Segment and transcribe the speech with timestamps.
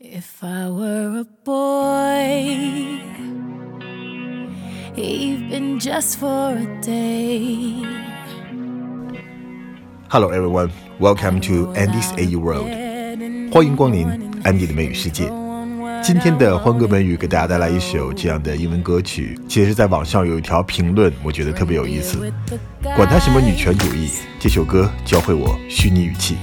[0.00, 3.00] If I were a boy,
[4.94, 7.82] even just for a day.
[10.08, 12.70] Hello everyone, welcome to Andy's AU World.
[13.52, 14.06] 欢迎光临
[14.44, 15.24] 安迪的美语世界。
[16.00, 19.36] 今天的欢歌美语给大家带来一首这样的英文歌曲。
[19.48, 22.32] 其实，在网上有一条评论，我觉得特别有意思。
[22.94, 24.08] 管他什么女权主义，
[24.38, 26.36] 这首歌教会我虚拟语气。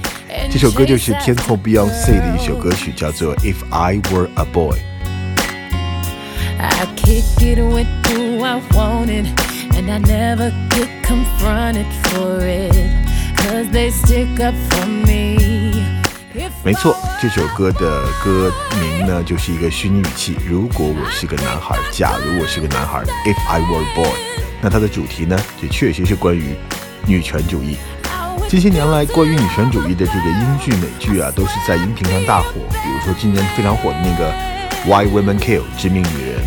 [0.50, 4.78] 这首歌就是天后 Beyonce 的一首歌曲，叫做《If I Were a Boy》。
[6.58, 9.26] I kick it with who I wanted,
[9.72, 12.72] and I never get confronted for it.
[13.36, 15.82] Cause they stick up for me.
[16.64, 20.36] 没错，这首歌的歌名呢，就是一个虚拟语气。
[20.46, 24.12] 如果我是个男孩，假如我是个男孩，If I were a boy，
[24.62, 26.54] 那它的主题呢，也确实是关于
[27.06, 27.76] 女权主义。
[28.48, 32.52] 近些年来，关于女权主义的这个英剧、美剧啊，都是在荧屏上大火。
[32.70, 34.30] 比如说今年非常火的那个
[34.86, 36.40] 《Why Women Kill》致命女人，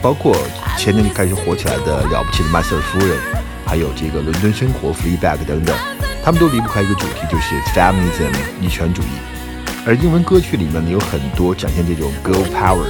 [0.00, 0.36] 包括
[0.78, 3.18] 前年就开始火起来的了不起的麦瑟尔夫人，
[3.66, 5.76] 还有这个伦敦生活、Fleabag 等等，
[6.24, 9.06] 他们都离不开一个主题，就是 feminism 女权主义。
[9.84, 12.86] 而英文歌曲里面呢，有很多展现这种 girl power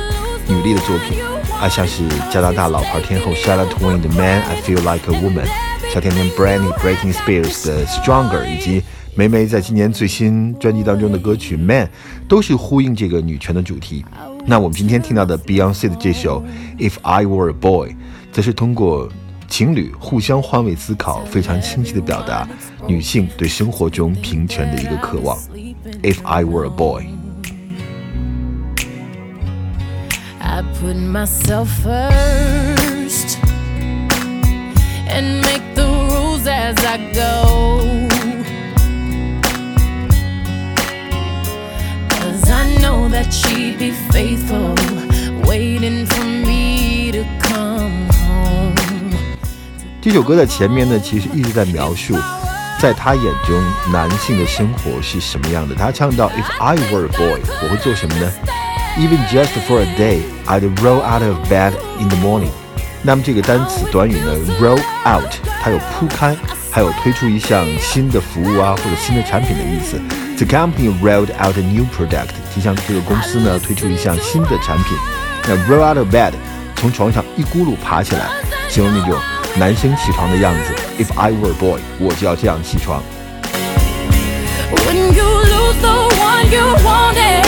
[0.47, 1.19] 女力的作品
[1.59, 5.47] 啊，像是加拿大老牌天后 Shania Twain 的《Man I Feel Like a Woman》。
[5.93, 8.83] 小甜甜 Brandy Breaking Spears 的 Stronger，以及
[9.15, 11.91] 霉霉在今年最新专辑当中的歌曲 Man，
[12.27, 14.03] 都是呼应这个女权的主题。
[14.47, 16.43] 那我们今天听到的 Beyonce 的这首
[16.79, 17.95] If I Were a Boy，
[18.33, 19.07] 则是通过
[19.49, 22.49] 情侣互相换位思考，非常清晰的表达
[22.87, 25.37] 女性对生活中平权的一个渴望。
[26.03, 27.05] If I Were a Boy。
[30.41, 32.72] I put myself first
[35.12, 38.08] and make the rules as I go.
[42.10, 44.76] Cause I know that she'd be faithful,
[45.46, 48.76] waiting for me to come home.
[50.02, 52.16] 这首歌的前面呢，其实一直在描述，
[52.80, 55.76] 在他眼中男性的生活是什么样的。
[55.76, 58.32] 他唱到：“If I were a boy，我会做什么呢？
[58.98, 62.52] Even just for a day, I'd roll out of bed in the morning。”
[63.02, 65.32] 那么这个单词短语呢，roll out，
[65.62, 66.36] 它有铺开，
[66.72, 70.00] 还有推出一项新的服务啊或者新的产品的意思。
[70.38, 74.98] The company rolled out a new product，就像这个公司呢推出一项新的产品。
[75.48, 76.34] 那 roll out of bed，
[76.76, 78.28] 从床上一咕噜爬起来，
[78.70, 79.20] 形容那种。
[79.56, 81.04] 男生起床的样子。
[81.04, 83.02] If I were a boy，我就要这样起床。
[84.70, 87.42] When you lose the one you wanted,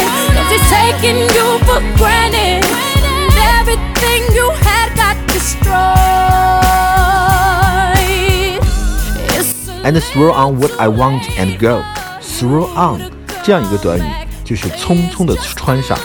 [9.86, 11.82] And throw on what I want and go.
[12.22, 13.10] Throw on
[13.42, 14.02] 这样一个短语，
[14.42, 15.98] 就是匆匆的穿上。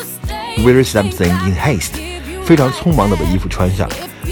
[0.58, 1.94] Wear something in haste，
[2.44, 3.88] 非常匆忙的把衣服穿上。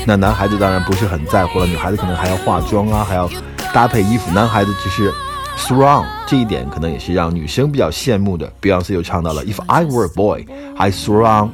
[0.06, 3.30] 那男孩子当然不是很在乎了，女孩子可能还要化妆啊，还要
[3.74, 4.30] 搭配衣服。
[4.31, 5.14] 男孩子只是
[5.58, 8.52] throw on 这一点，可能也是让女生比较羡慕的。
[8.62, 11.52] Beyonce 又唱到了，If I were a boy, I throw on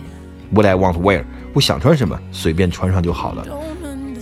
[0.50, 1.24] what I want to wear。
[1.54, 3.46] 我想穿什么，随便穿上就好了。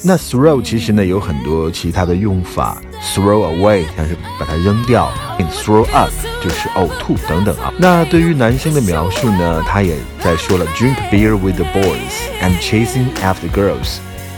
[0.03, 2.81] 那 throw 其实呢有很多其他的用法
[3.13, 5.11] ，throw away 像是把它扔掉
[5.51, 6.09] ，throw up
[6.43, 7.71] 就是呕吐等等啊。
[7.77, 13.97] 那对于男生的描述呢，他也在说了，drink beer with the boys and chasing after girls。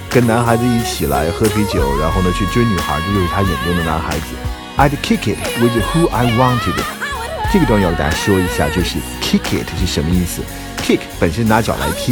[0.10, 4.36] 跟男孩子一起来喝啤酒，然后呢去追女孩，这就是他眼中的男孩子。
[4.78, 6.76] I'd kick it with who I wanted。
[7.54, 10.42] 这个短语要给大家说一下，就是 kick it 是什么意思
[10.84, 12.12] ？kick 本身拿脚来踢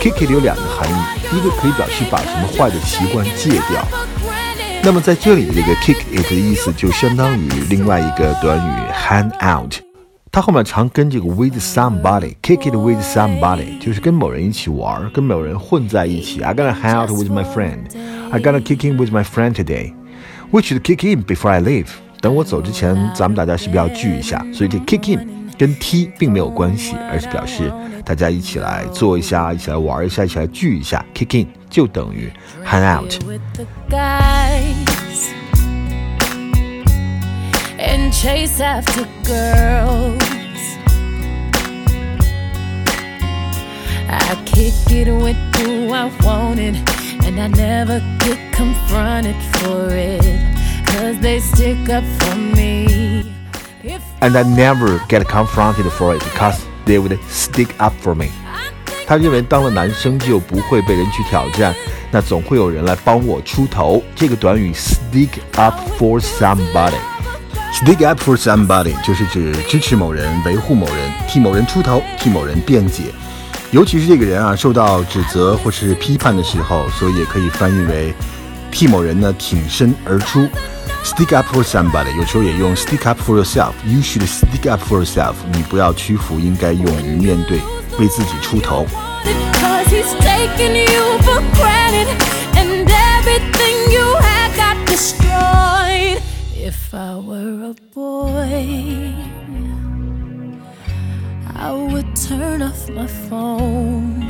[0.00, 3.84] ，kick it 有两个含义，一个可以表示把什么坏的习惯戒掉。
[4.84, 9.74] 那么在这里的这个 kick it 的意思，就相当于另外一个短语 hang out。
[10.30, 16.40] 它后面常跟这个 with somebody，kick it with somebody，就是跟某人一起玩，跟某人混在一起。
[16.42, 17.80] I gonna hang out with my friend.
[18.30, 19.92] I gonna kick in with my friend today.
[20.50, 21.88] We should kick in before I leave.
[22.20, 24.44] 等我走之前，咱们大家是不是要聚一下？
[24.54, 27.72] 所以这 kick in 跟踢并没有关系，而是表示
[28.04, 31.04] 大家一起来做一下，一起来玩一下，一起来聚一下。
[31.14, 32.30] kick in 就等于
[32.64, 33.12] hang out。
[33.24, 35.30] with the guys
[37.78, 40.20] and chase after girls.
[44.08, 46.76] I kick it with who I wanted,
[47.24, 50.22] and I never get confronted for it.
[50.86, 53.31] Cause they stick up for me.
[54.22, 56.54] And I never get confronted for it because
[56.86, 58.26] they would stick up for me。
[59.04, 61.74] 他认为当了男生就不会被人去挑战，
[62.12, 64.00] 那总会有人来帮我出头。
[64.14, 73.12] 这个短语 stick up for somebody，Stick up for somebody 就是指支持某人、维护某人、替某人出头、替某人辩解，
[73.72, 78.14] 尤其是这个人啊受到指责或是批判的时候，所以也可以翻译为
[78.71, 80.47] 替某人呢挺身而出。
[81.03, 85.35] Stick up for somebody 有时候也用 Stick up for yourself。You should stick up for yourself。
[85.53, 87.59] 你不要屈服，应该勇于面对，
[87.97, 88.85] 为自己出头。
[96.59, 99.13] If I were a boy,
[101.55, 104.27] I would turn off my phone.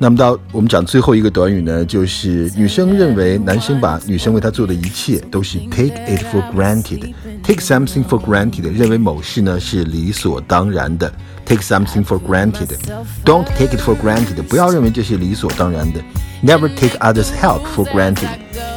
[0.00, 11.12] 那么到我们讲最后一个短语呢，就是女生认为男生把女生为她做的一切都是 take it for granted，take something for granted，认为某事呢是理所当然的
[11.44, 16.00] ，take something for granted，don't take it for granted，不要认为这是理所当然的
[16.44, 18.28] ，never take others' help for granted。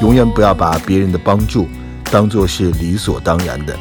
[0.01, 1.67] 永远不要把别人的帮助
[2.11, 3.77] 当做是理所当然的。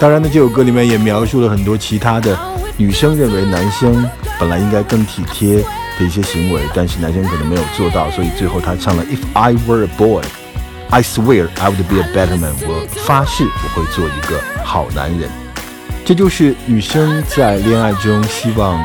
[0.00, 2.38] 当然呢，这首歌里面也描述了很多其他的
[2.76, 4.08] 女生认为男生
[4.38, 5.64] 本来应该更体贴。
[5.98, 10.22] 的一些行为，但是男生可能没有做到，所以最后他唱了 If I were a boy,
[10.90, 12.54] I swear I would be a better man。
[12.62, 15.28] 我发誓我会做一个好男人。
[16.04, 18.82] 这就是女生在恋爱中希望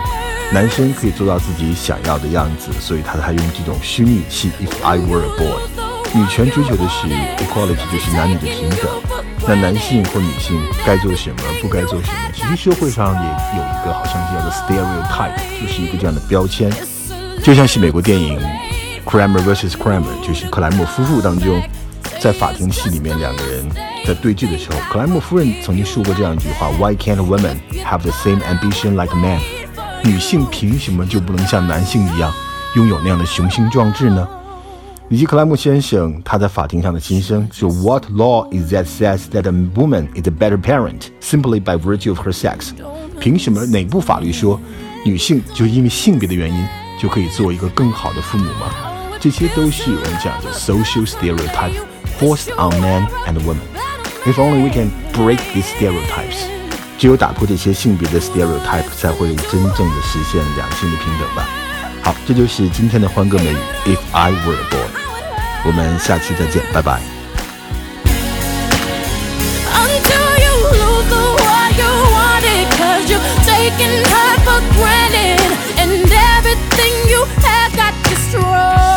[0.52, 5.62] 男生可以做到自己想要的样子，所以他才用这种虚拟器 If I were a boy。
[6.14, 7.08] 女权追求的是
[7.44, 8.92] equality，就是男女的平等。
[9.48, 12.14] 那男性或女性该做什么，不该做什么？
[12.34, 16.72] 其实社会上也有一个好像叫做 stereotype，就是一个这样的标签。
[17.42, 18.40] 就像是美国电影
[19.10, 19.72] 《Kramer vs.
[19.72, 21.62] Kramer》，就是克莱默夫妇当中，
[22.24, 23.70] 在法庭戏里面两个人
[24.06, 29.42] 在对峙的时候，克莱默夫人曾经说过这样一句话：“Why can't women have the same ambition like men？”
[30.06, 32.34] 女性凭什么就不能像男性一样
[32.78, 34.26] 拥有那样的雄心壮志呢？
[35.10, 42.26] 以及克莱默先生他在法庭上的心声是：“What law is that says that a woman is a better parent simply by virtue of
[42.26, 42.70] her sex？”
[43.20, 44.58] 凭什么哪部法律说
[45.04, 46.66] 女性就因为性别的原因？
[47.02, 48.72] 就可以做一个更好的父母吗？
[49.20, 51.74] 这些都是我们讲的 social stereotype
[52.23, 53.63] forced on men and women.
[54.27, 56.47] If only we can break these stereotypes.
[56.99, 61.49] 只有打破这些性别的 stereotype，才会真正的实现两性的平等吧。
[62.03, 63.57] 好，这就是今天的欢歌美语。
[63.87, 64.89] If I were a boy，
[65.65, 67.01] 我们下期再见，拜拜。
[73.69, 75.41] taking her for granted
[75.79, 78.92] and everything you had got destroyed